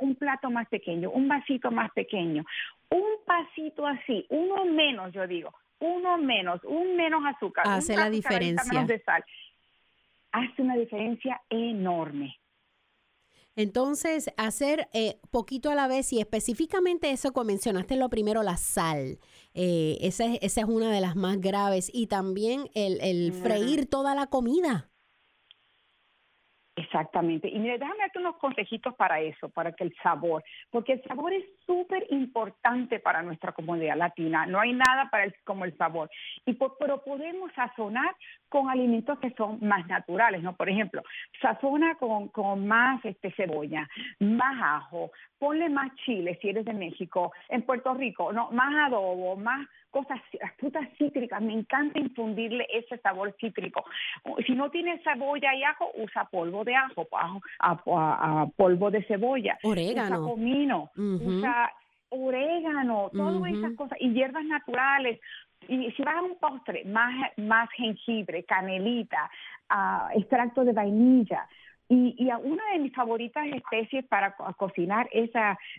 [0.00, 2.44] un plato más pequeño, un vasito más pequeño,
[2.88, 7.64] un pasito así, uno menos, yo digo, uno menos, un menos azúcar.
[7.66, 8.72] Hace la diferencia.
[8.72, 9.22] Menos de sal
[10.32, 12.36] hace una diferencia enorme.
[13.54, 18.56] Entonces, hacer eh, poquito a la vez y específicamente eso que mencionaste lo primero, la
[18.56, 19.18] sal.
[19.52, 21.90] Eh, esa, es, esa, es, una de las más graves.
[21.92, 24.91] Y también el, el freír toda la comida.
[26.74, 27.48] Exactamente.
[27.48, 31.32] Y mire, déjame darte unos consejitos para eso, para que el sabor, porque el sabor
[31.34, 34.46] es súper importante para nuestra comunidad latina.
[34.46, 36.08] No hay nada para el, como el sabor.
[36.46, 38.14] Y pero podemos sazonar
[38.48, 40.56] con alimentos que son más naturales, ¿no?
[40.56, 41.02] Por ejemplo,
[41.42, 43.86] sazona con, con más este, cebolla,
[44.20, 49.36] más ajo, ponle más chile si eres de México, en Puerto Rico, no, más adobo,
[49.36, 53.84] más cosas, las frutas cítricas, me encanta infundirle ese sabor cítrico.
[54.44, 57.06] Si no tienes cebolla y ajo, usa polvo de ajo,
[57.60, 61.72] a, polvo de cebolla, orégano, usa comino, usa
[62.08, 65.20] orégano, todas esas cosas, y hierbas naturales.
[65.68, 69.30] Y si vas a un postre, más, más jengibre, canelita,
[69.70, 71.46] uh, extracto de vainilla,
[71.94, 75.30] y, una de mis favoritas especies para cocinar es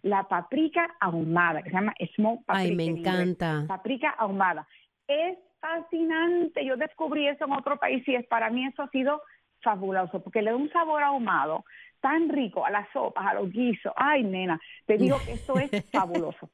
[0.03, 2.70] la paprika ahumada, que se llama smoke paprika.
[2.70, 3.66] Ay, me encanta.
[3.68, 4.68] Paprika ahumada.
[5.07, 6.64] Es fascinante.
[6.64, 9.22] Yo descubrí eso en otro país y es, para mí eso ha sido
[9.61, 11.66] fabuloso porque le da un sabor ahumado
[12.04, 13.93] tan rico a las sopas, a los guisos.
[13.95, 16.49] Ay, nena, te digo que esto es fabuloso.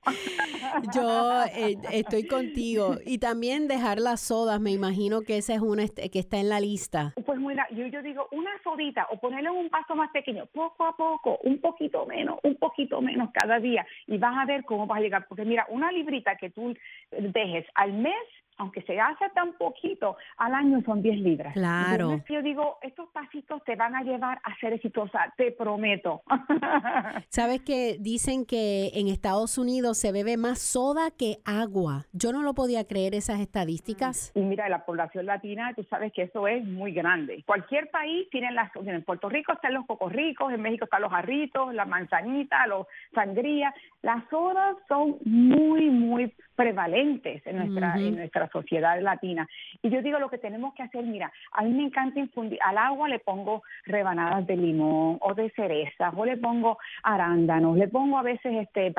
[0.93, 2.97] Yo eh, estoy contigo.
[3.03, 6.59] Y también dejar las sodas, me imagino que esa es una que está en la
[6.59, 7.13] lista.
[7.25, 10.95] Pues mira, yo, yo digo una sodita o ponerle un paso más pequeño, poco a
[10.95, 14.99] poco, un poquito menos, un poquito menos cada día y vas a ver cómo vas
[14.99, 15.25] a llegar.
[15.27, 16.75] Porque mira, una librita que tú
[17.09, 18.13] dejes al mes
[18.59, 21.53] aunque se hace tan poquito, al año son 10 libras.
[21.53, 22.21] Claro.
[22.29, 26.21] yo digo, estos pasitos te van a llevar a ser exitosa, te prometo.
[27.29, 32.05] Sabes que dicen que en Estados Unidos se bebe más soda que agua.
[32.11, 34.33] Yo no lo podía creer esas estadísticas.
[34.35, 37.43] Y mira, la población latina, tú sabes que eso es muy grande.
[37.45, 41.73] Cualquier país tiene las, en Puerto Rico están los cocorricos, en México están los jarritos,
[41.73, 43.73] la manzanita, los sangría.
[44.01, 49.47] Las sodas son muy, muy prevalentes en nuestra, en nuestra sociedad latina.
[49.81, 52.77] Y yo digo lo que tenemos que hacer, mira, a mí me encanta infundir, al
[52.77, 58.17] agua le pongo rebanadas de limón o de cerezas, o le pongo arándanos, le pongo
[58.17, 58.93] a veces este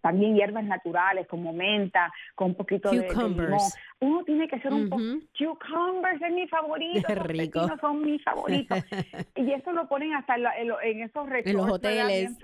[0.00, 3.58] también hierbas naturales como menta, con un poquito de, limón.
[4.00, 5.02] Uno tiene que ser un poco,
[5.38, 7.66] cucumbers es mi favorito, Qué rico.
[7.80, 8.78] son mis favoritos.
[9.36, 11.46] y eso lo ponen hasta en, esos restaurantes.
[11.46, 12.38] En los hoteles.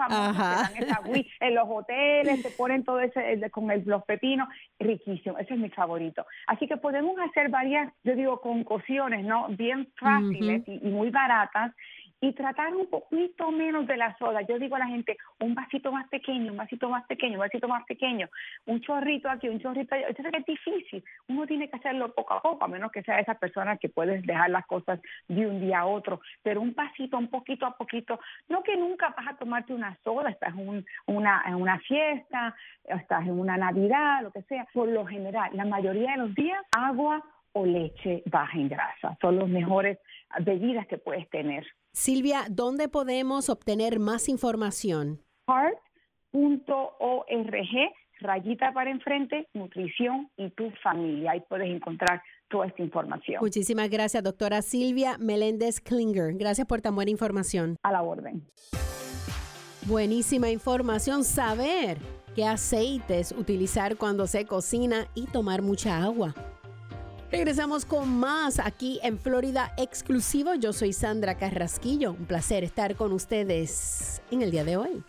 [1.40, 4.48] en los hoteles se ponen todo ese con los pepinos,
[4.78, 6.26] riquísimo, ese es mi favorito.
[6.47, 9.49] Así que podemos hacer varias, yo digo, concocciones, ¿no?
[9.49, 11.72] Bien fáciles y, muy baratas
[12.22, 14.42] y tratar un poquito menos de la soda.
[14.42, 17.66] Yo digo a la gente, un vasito más pequeño, un vasito más pequeño, un vasito
[17.66, 18.28] más pequeño,
[18.66, 20.06] un chorrito aquí, un chorrito allá.
[20.06, 21.04] Eso es difícil.
[21.28, 24.22] Uno tiene que hacerlo poco a poco, a menos que sea esa persona que puedes
[24.22, 26.20] dejar las cosas de un día a otro.
[26.44, 28.20] Pero un pasito, un poquito a poquito.
[28.48, 32.54] No que nunca vas a tomarte una soda, estás en, una, en una fiesta,
[32.84, 34.64] estás en una Navidad, lo que sea.
[34.72, 37.20] Por lo general, la mayoría de los días, agua
[37.52, 39.18] o leche baja en grasa.
[39.20, 39.98] Son los mejores
[40.38, 41.66] bebidas que puedes tener.
[41.95, 45.20] Silvia, ¿dónde podemos obtener más información?
[45.47, 46.72] Heart.org,
[48.20, 51.32] rayita para enfrente, nutrición y tu familia.
[51.32, 53.40] Ahí puedes encontrar toda esta información.
[53.43, 56.32] Muchísimas gracias, doctora Silvia Meléndez Klinger.
[56.34, 57.76] Gracias por tan buena información.
[57.82, 58.43] A la orden.
[59.86, 61.24] Buenísima información.
[61.24, 61.99] Saber
[62.34, 66.34] qué aceites utilizar cuando se cocina y tomar mucha agua.
[67.33, 70.55] Regresamos con más aquí en Florida Exclusivo.
[70.55, 72.11] Yo soy Sandra Carrasquillo.
[72.12, 75.03] Un placer estar con ustedes en el día de hoy.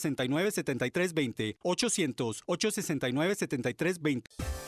[0.00, 4.22] 800-869-7320, 800-869-7320.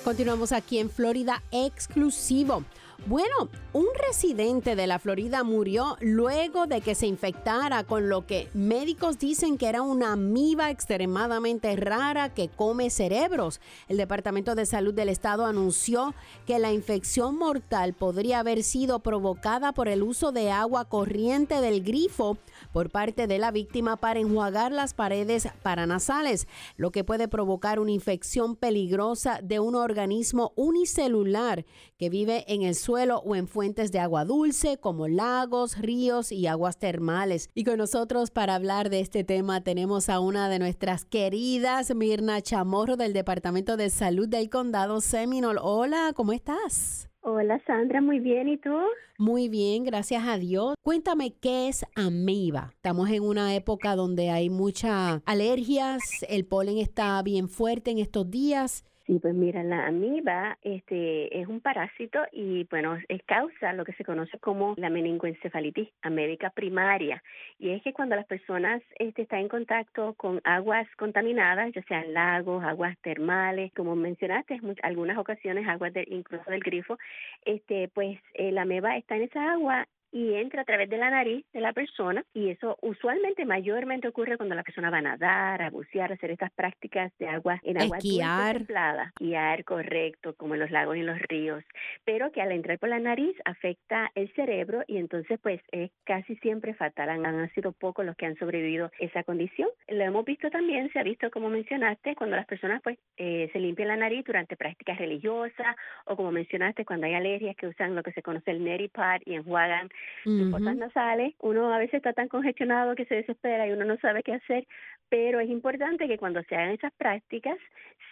[0.04, 2.62] Continuamos aquí en Florida exclusivo.
[3.06, 8.48] Bueno, un residente de la Florida murió luego de que se infectara con lo que
[8.54, 13.60] médicos dicen que era una amiba extremadamente rara que come cerebros.
[13.88, 16.14] El Departamento de Salud del Estado anunció
[16.46, 21.82] que la infección mortal podría haber sido provocada por el uso de agua corriente del
[21.82, 22.38] grifo
[22.72, 27.92] por parte de la víctima para enjuagar las paredes paranasales, lo que puede provocar una
[27.92, 31.64] infección peligrosa de un organismo unicelular
[31.98, 36.46] que vive en el suelo o en fuentes de agua dulce como lagos, ríos y
[36.46, 37.50] aguas termales.
[37.54, 42.40] Y con nosotros para hablar de este tema tenemos a una de nuestras queridas, Mirna
[42.40, 45.60] Chamorro del Departamento de Salud del Condado Seminole.
[45.62, 47.11] Hola, ¿cómo estás?
[47.24, 48.76] Hola Sandra, muy bien, ¿y tú?
[49.16, 50.74] Muy bien, gracias a Dios.
[50.82, 52.72] Cuéntame qué es amiba.
[52.74, 58.28] Estamos en una época donde hay muchas alergias, el polen está bien fuerte en estos
[58.28, 58.84] días.
[59.06, 63.94] Sí, pues mira, la amiba este, es un parásito y bueno, es causa lo que
[63.94, 67.20] se conoce como la meningoencefalitis amébica primaria.
[67.58, 72.14] Y es que cuando las personas este, están en contacto con aguas contaminadas, ya sean
[72.14, 76.96] lagos, aguas termales, como mencionaste, en algunas ocasiones aguas de, incluso del grifo,
[77.44, 81.10] este, pues eh, la ameba está en esa agua y entra a través de la
[81.10, 85.62] nariz de la persona y eso usualmente mayormente ocurre cuando la persona va a nadar,
[85.62, 90.60] a bucear, a hacer estas prácticas de agua en agua templada, guiar correcto, como en
[90.60, 91.64] los lagos y en los ríos,
[92.04, 96.36] pero que al entrar por la nariz afecta el cerebro y entonces pues es casi
[96.36, 97.08] siempre fatal.
[97.08, 99.68] Han, han sido pocos los que han sobrevivido esa condición.
[99.88, 103.58] Lo hemos visto también, se ha visto como mencionaste, cuando las personas pues eh, se
[103.58, 108.02] limpian la nariz durante prácticas religiosas o como mencionaste cuando hay alergias que usan lo
[108.02, 109.88] que se conoce el neti pad y enjuagan
[110.24, 111.34] sus fosas nasales.
[111.40, 114.66] Uno a veces está tan congestionado que se desespera y uno no sabe qué hacer,
[115.08, 117.56] pero es importante que cuando se hagan esas prácticas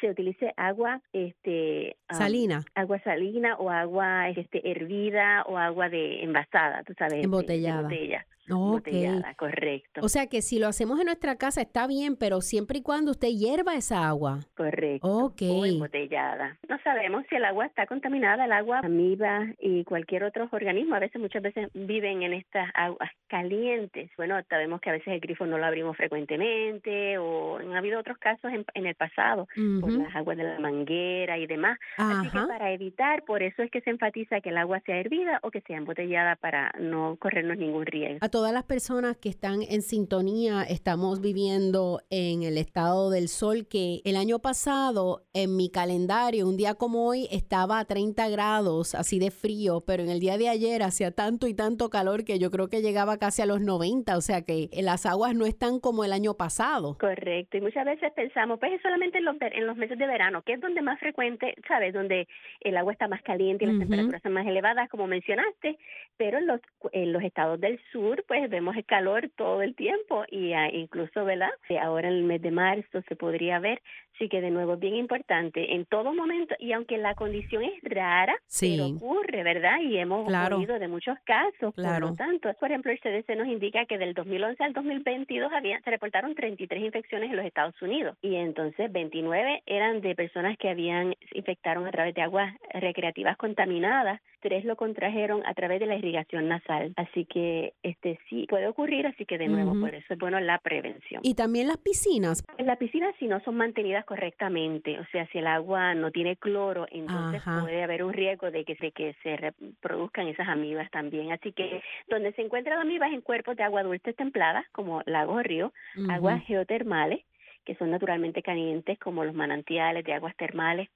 [0.01, 2.63] se utilice agua este Salina.
[2.75, 7.83] agua salina o agua este hervida o agua de envasada, tú sabes, de- de Embotellada.
[7.83, 8.27] botella.
[8.53, 8.87] Ok.
[8.89, 10.01] Embotellada, correcto.
[10.03, 13.11] O sea que si lo hacemos en nuestra casa está bien, pero siempre y cuando
[13.13, 14.41] usted hierva esa agua.
[14.57, 15.07] Correcto.
[15.09, 15.43] Ok.
[15.49, 16.59] O embotellada.
[16.69, 20.95] No sabemos si el agua está contaminada, el agua, amiba y cualquier otro organismo.
[20.95, 24.11] A veces, muchas veces viven en estas aguas calientes.
[24.17, 28.19] Bueno, sabemos que a veces el grifo no lo abrimos frecuentemente o han habido otros
[28.19, 29.47] casos en, en el pasado
[29.81, 30.03] por Ujú.
[30.03, 31.79] las aguas de la manguera y demás.
[31.97, 32.47] Así que Ajá.
[32.49, 35.61] para evitar, por eso es que se enfatiza que el agua sea hervida o que
[35.63, 38.19] sea embotellada para no corrernos ningún riesgo.
[38.21, 43.69] A todas las personas que están en sintonía, estamos viviendo en el estado del sol
[43.69, 48.95] que el año pasado en mi calendario, un día como hoy, estaba a 30 grados,
[48.95, 52.39] así de frío, pero en el día de ayer hacía tanto y tanto calor que
[52.39, 55.79] yo creo que llegaba casi a los 90, o sea que las aguas no están
[55.79, 56.97] como el año pasado.
[56.99, 60.41] Correcto, y muchas veces pensamos, pues es solamente en los, en los meses de verano,
[60.41, 61.93] que es donde más frecuente, ¿sabes?
[61.93, 62.27] Donde
[62.63, 65.77] el agua está más caliente y las temperaturas son más elevadas, como mencionaste,
[66.17, 66.61] pero en los,
[66.93, 71.25] en los estados del sur, pues vemos el calor todo el tiempo y ah, incluso,
[71.25, 71.51] ¿verdad?
[71.69, 73.83] Eh, Ahora en el mes de marzo se podría ver,
[74.21, 77.73] sí que de nuevo es bien importante, en todo momento, y aunque la condición es
[77.83, 78.77] rara, Sí.
[78.77, 79.81] pero ocurre, ¿verdad?
[79.81, 80.59] Y hemos Claro.
[80.59, 82.11] oído de muchos casos, por Claro.
[82.11, 85.91] lo tanto, por ejemplo, el CDC nos indica que del 2011 al 2022 había, se
[85.91, 91.15] reportaron 33 infecciones en los Estados Unidos y entonces 29 eran de personas que habían
[91.33, 95.97] se infectaron a través de aguas recreativas contaminadas, tres lo contrajeron a través de la
[95.97, 100.19] irrigación nasal, así que este sí puede ocurrir, así que de nuevo por eso es
[100.19, 101.21] bueno la prevención.
[101.25, 102.45] Y también las piscinas.
[102.59, 106.35] En la piscina si no son mantenidas correctamente, o sea, si el agua no tiene
[106.35, 107.61] cloro, entonces Ajá.
[107.61, 111.31] puede haber un riesgo de que se, que se reproduzcan esas amibas también.
[111.31, 115.43] Así que donde se encuentran amibas en cuerpos de agua dulce templadas, como lagos o
[115.45, 115.73] ríos,
[116.09, 117.25] aguas geotermales,
[117.65, 120.89] que son naturalmente calientes, como los manantiales de aguas termales,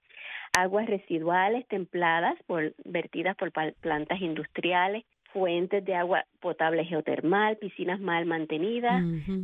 [0.59, 5.05] aguas residuales templadas por, vertidas por plantas industriales,
[5.35, 9.03] fuentes de agua potable geotermal, piscinas mal mantenidas,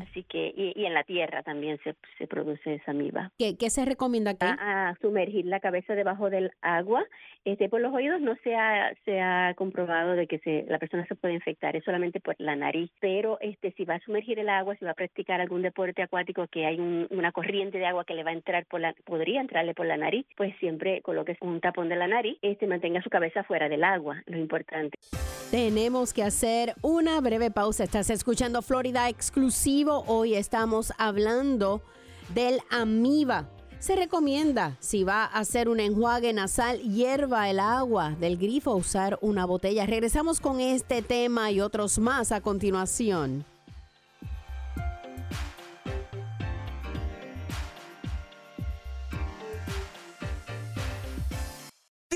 [0.08, 3.32] así que y, en la tierra también se, se produce esa miba.
[3.38, 4.46] ¿Qué, ¿Qué, se recomienda aquí?
[4.46, 7.04] A, sumergir la cabeza debajo del agua.
[7.44, 11.06] Este, por los oídos no se ha, se ha comprobado de que se, la persona
[11.06, 14.50] se puede infectar, es solamente por la nariz, pero este, si va a sumergir el
[14.50, 18.14] agua, si va a practicar algún deporte acuático que hay una corriente de agua que
[18.14, 21.60] le va a entrar por la, podría entrarle por la nariz, pues siempre coloque un
[21.60, 24.98] tapón de la nariz, este, mantenga su cabeza fuera del agua, lo importante.
[25.50, 25.79] Tenemos
[26.12, 27.84] que hacer una breve pausa.
[27.84, 30.04] Estás escuchando Florida Exclusivo.
[30.06, 31.80] Hoy estamos hablando
[32.34, 33.48] del amiba.
[33.78, 39.18] Se recomienda, si va a hacer un enjuague nasal, hierva el agua del grifo, usar
[39.22, 39.86] una botella.
[39.86, 43.46] Regresamos con este tema y otros más a continuación.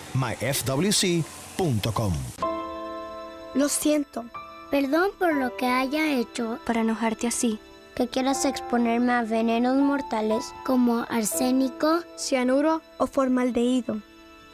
[3.55, 4.25] Lo siento.
[4.71, 7.59] Perdón por lo que haya hecho para enojarte así.
[7.95, 14.01] Que quieras exponerme a venenos mortales como arsénico, cianuro o formaldehído.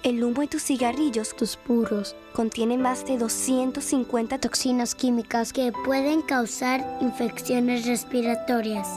[0.02, 6.22] El humo de tus cigarrillos, tus puros, contiene más de 250 toxinas químicas que pueden
[6.22, 8.88] causar infecciones respiratorias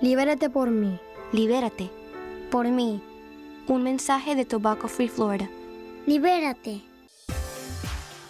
[0.00, 0.98] Libérate por mí.
[1.32, 1.90] Libérate.
[2.50, 3.02] Por mí.
[3.66, 5.48] Un mensaje de Tobacco Free Florida.
[6.06, 6.82] Libérate.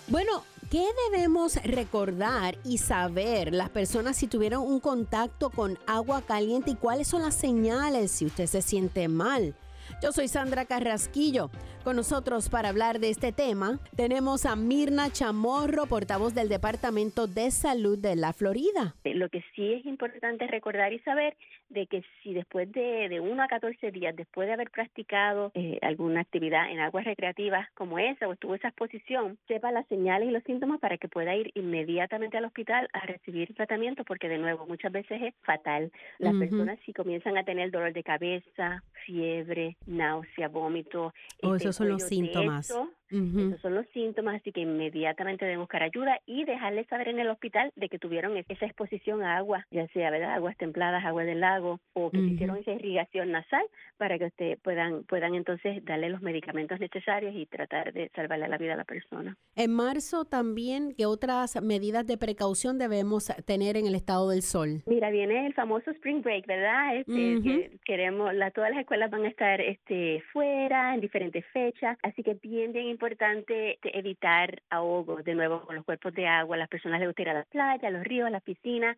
[0.08, 6.70] Bueno, ¿qué debemos recordar y saber las personas si tuvieron un contacto con agua caliente
[6.70, 9.54] y cuáles son las señales si usted se siente mal?
[10.02, 11.50] Yo soy Sandra Carrasquillo.
[11.86, 17.52] Con nosotros para hablar de este tema tenemos a Mirna Chamorro, portavoz del Departamento de
[17.52, 18.96] Salud de la Florida.
[19.04, 21.36] Lo que sí es importante recordar y saber
[21.68, 25.78] de que si después de, de 1 a 14 días, después de haber practicado eh,
[25.80, 30.32] alguna actividad en aguas recreativas como esa o estuvo esa exposición, sepa las señales y
[30.32, 34.66] los síntomas para que pueda ir inmediatamente al hospital a recibir tratamiento porque de nuevo
[34.66, 35.92] muchas veces es fatal.
[36.18, 41.12] Las personas si comienzan a tener dolor de cabeza, fiebre, náusea, vómito,
[41.42, 42.72] oh, son los síntomas.
[43.10, 47.28] Esos son los síntomas, así que inmediatamente deben buscar ayuda y dejarles saber en el
[47.28, 50.34] hospital de que tuvieron esa exposición a agua, ya sea, ¿verdad?
[50.34, 53.64] Aguas templadas, agua del lago o que hicieron esa irrigación nasal
[53.96, 58.58] para que usted puedan puedan entonces darle los medicamentos necesarios y tratar de salvarle la
[58.58, 59.36] vida a la persona.
[59.54, 64.82] En marzo también, ¿qué otras medidas de precaución debemos tener en el estado del sol?
[64.86, 66.96] Mira, viene el famoso spring break, ¿verdad?
[66.96, 72.22] Este, queremos, la, todas las escuelas van a estar este, fuera en diferentes fechas, así
[72.22, 76.98] que bien, bien importante evitar ahogos de nuevo con los cuerpos de agua, las personas
[76.98, 78.96] les gusta ir a la playa, a los ríos, a las piscinas,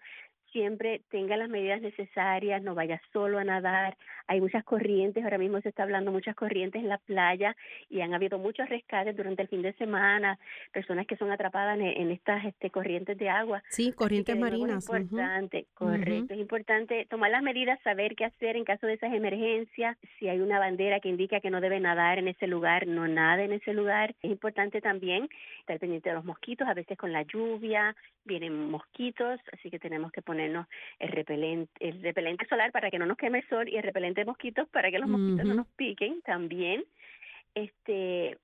[0.53, 3.97] siempre tenga las medidas necesarias, no vaya solo a nadar.
[4.27, 7.57] Hay muchas corrientes, ahora mismo se está hablando muchas corrientes en la playa
[7.89, 10.39] y han habido muchos rescates durante el fin de semana,
[10.73, 13.63] personas que son atrapadas en, estas este, corrientes de agua.
[13.71, 14.85] Sí, corrientes marinas.
[14.85, 19.13] Es importante, correcto, es importante tomar las medidas, saber qué hacer en caso de esas
[19.13, 19.97] emergencias.
[20.19, 23.45] Si hay una bandera que indica que no debe nadar en ese lugar, no nade
[23.45, 24.15] en ese lugar.
[24.23, 25.29] Es importante también
[25.61, 27.95] estar pendiente de los mosquitos, a veces con la lluvia
[28.25, 30.67] vienen mosquitos, así que tenemos que poner ponernos
[30.99, 34.23] el repelente, el repelente solar para que no nos queme el sol y el repelente
[34.23, 36.85] de mosquitos para que los mosquitos no nos piquen también.
[37.55, 38.37] Este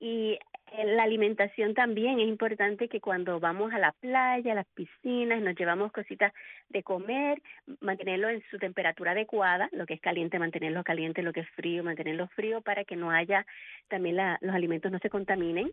[0.00, 0.38] y
[0.84, 5.56] la alimentación también es importante que cuando vamos a la playa, a las piscinas, nos
[5.56, 6.32] llevamos cositas
[6.68, 7.42] de comer,
[7.80, 11.82] mantenerlo en su temperatura adecuada, lo que es caliente, mantenerlo caliente, lo que es frío,
[11.82, 13.44] mantenerlo frío para que no haya,
[13.88, 15.72] también los alimentos no se contaminen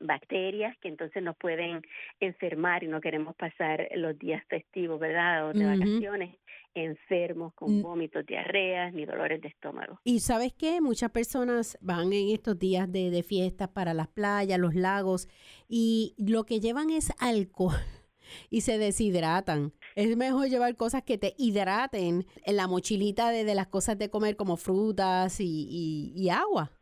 [0.00, 1.82] bacterias que entonces nos pueden
[2.20, 5.48] enfermar y no queremos pasar los días festivos, ¿verdad?
[5.48, 6.36] O de vacaciones
[6.74, 7.82] enfermos con mm.
[7.82, 9.98] vómitos, diarreas ni dolores de estómago.
[10.04, 14.58] Y sabes qué, muchas personas van en estos días de, de fiestas para las playas,
[14.58, 15.28] los lagos
[15.68, 17.74] y lo que llevan es alcohol
[18.50, 19.72] y se deshidratan.
[19.94, 24.36] Es mejor llevar cosas que te hidraten en la mochilita de, las cosas de comer
[24.36, 26.75] como frutas y agua.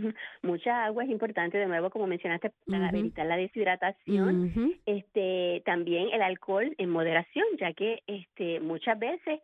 [0.42, 4.74] Mucha agua es importante, de nuevo, como mencionaste, para evitar la deshidratación.
[4.86, 9.40] Este, también el alcohol en moderación, ya que este, muchas veces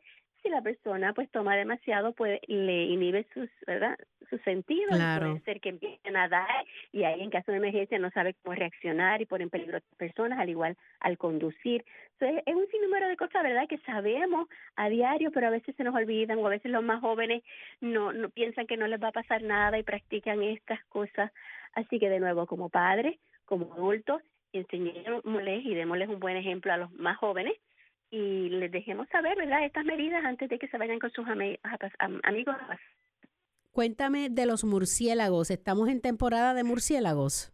[0.46, 3.98] si la persona pues toma demasiado, pues le inhibe sus, ¿verdad?
[4.30, 4.98] sus sentidos.
[5.18, 8.54] Puede ser que empiece a nadar y ahí en caso de emergencia no sabe cómo
[8.54, 11.84] reaccionar y pone en peligro a otras personas, al igual al conducir.
[12.18, 15.84] Entonces, es un sinnúmero de cosas, ¿verdad?, que sabemos a diario, pero a veces se
[15.84, 17.42] nos olvidan o a veces los más jóvenes
[17.80, 21.32] no, no piensan que no les va a pasar nada y practican estas cosas.
[21.74, 24.22] Así que, de nuevo, como padres, como adultos,
[24.52, 27.54] enseñémosles y démosles un buen ejemplo a los más jóvenes
[28.16, 32.56] y les dejemos saber, ¿verdad?, estas medidas antes de que se vayan con sus amigos.
[33.72, 35.50] Cuéntame de los murciélagos.
[35.50, 37.52] ¿Estamos en temporada de murciélagos?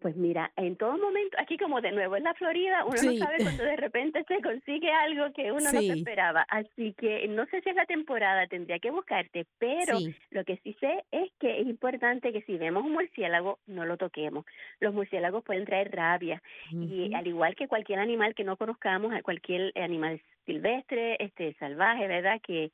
[0.00, 3.36] Pues mira, en todo momento, aquí como de nuevo en la Florida, uno no sabe
[3.42, 6.46] cuando de repente se consigue algo que uno no se esperaba.
[6.48, 9.98] Así que no sé si es la temporada, tendría que buscarte, pero
[10.30, 13.96] lo que sí sé es que es importante que si vemos un murciélago, no lo
[13.96, 14.44] toquemos.
[14.80, 19.72] Los murciélagos pueden traer rabia y al igual que cualquier animal que no conozcamos, cualquier
[19.76, 22.40] animal silvestre, este salvaje, ¿verdad?
[22.42, 22.70] Que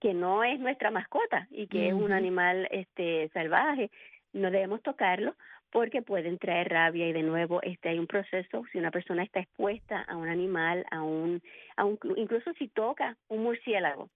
[0.00, 3.90] que no es nuestra mascota y que es un animal este salvaje
[4.38, 5.34] no debemos tocarlo
[5.70, 9.40] porque pueden traer rabia y de nuevo este hay un proceso si una persona está
[9.40, 11.42] expuesta a un animal a un,
[11.76, 14.08] a un incluso si toca un murciélago.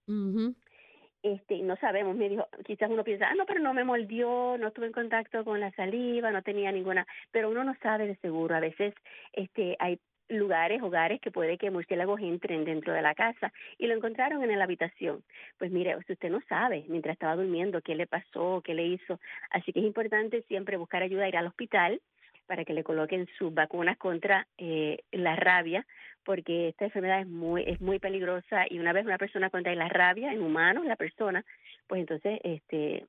[1.23, 4.69] Este no sabemos me dijo quizás uno piensa ah no pero no me mordió no
[4.69, 8.57] estuve en contacto con la saliva no tenía ninguna pero uno no sabe de seguro
[8.57, 8.95] a veces
[9.33, 9.99] este hay
[10.29, 14.59] lugares, hogares que puede que murciélagos entren dentro de la casa y lo encontraron en
[14.59, 15.23] la habitación.
[15.59, 19.21] Pues mire, si usted no sabe mientras estaba durmiendo qué le pasó, qué le hizo,
[19.51, 22.01] así que es importante siempre buscar ayuda, ir al hospital
[22.47, 25.87] para que le coloquen sus vacunas contra eh, la rabia,
[26.25, 29.89] porque esta enfermedad es muy es muy peligrosa y una vez una persona contrae la
[29.89, 31.45] rabia en humanos, la persona,
[31.87, 33.07] pues entonces este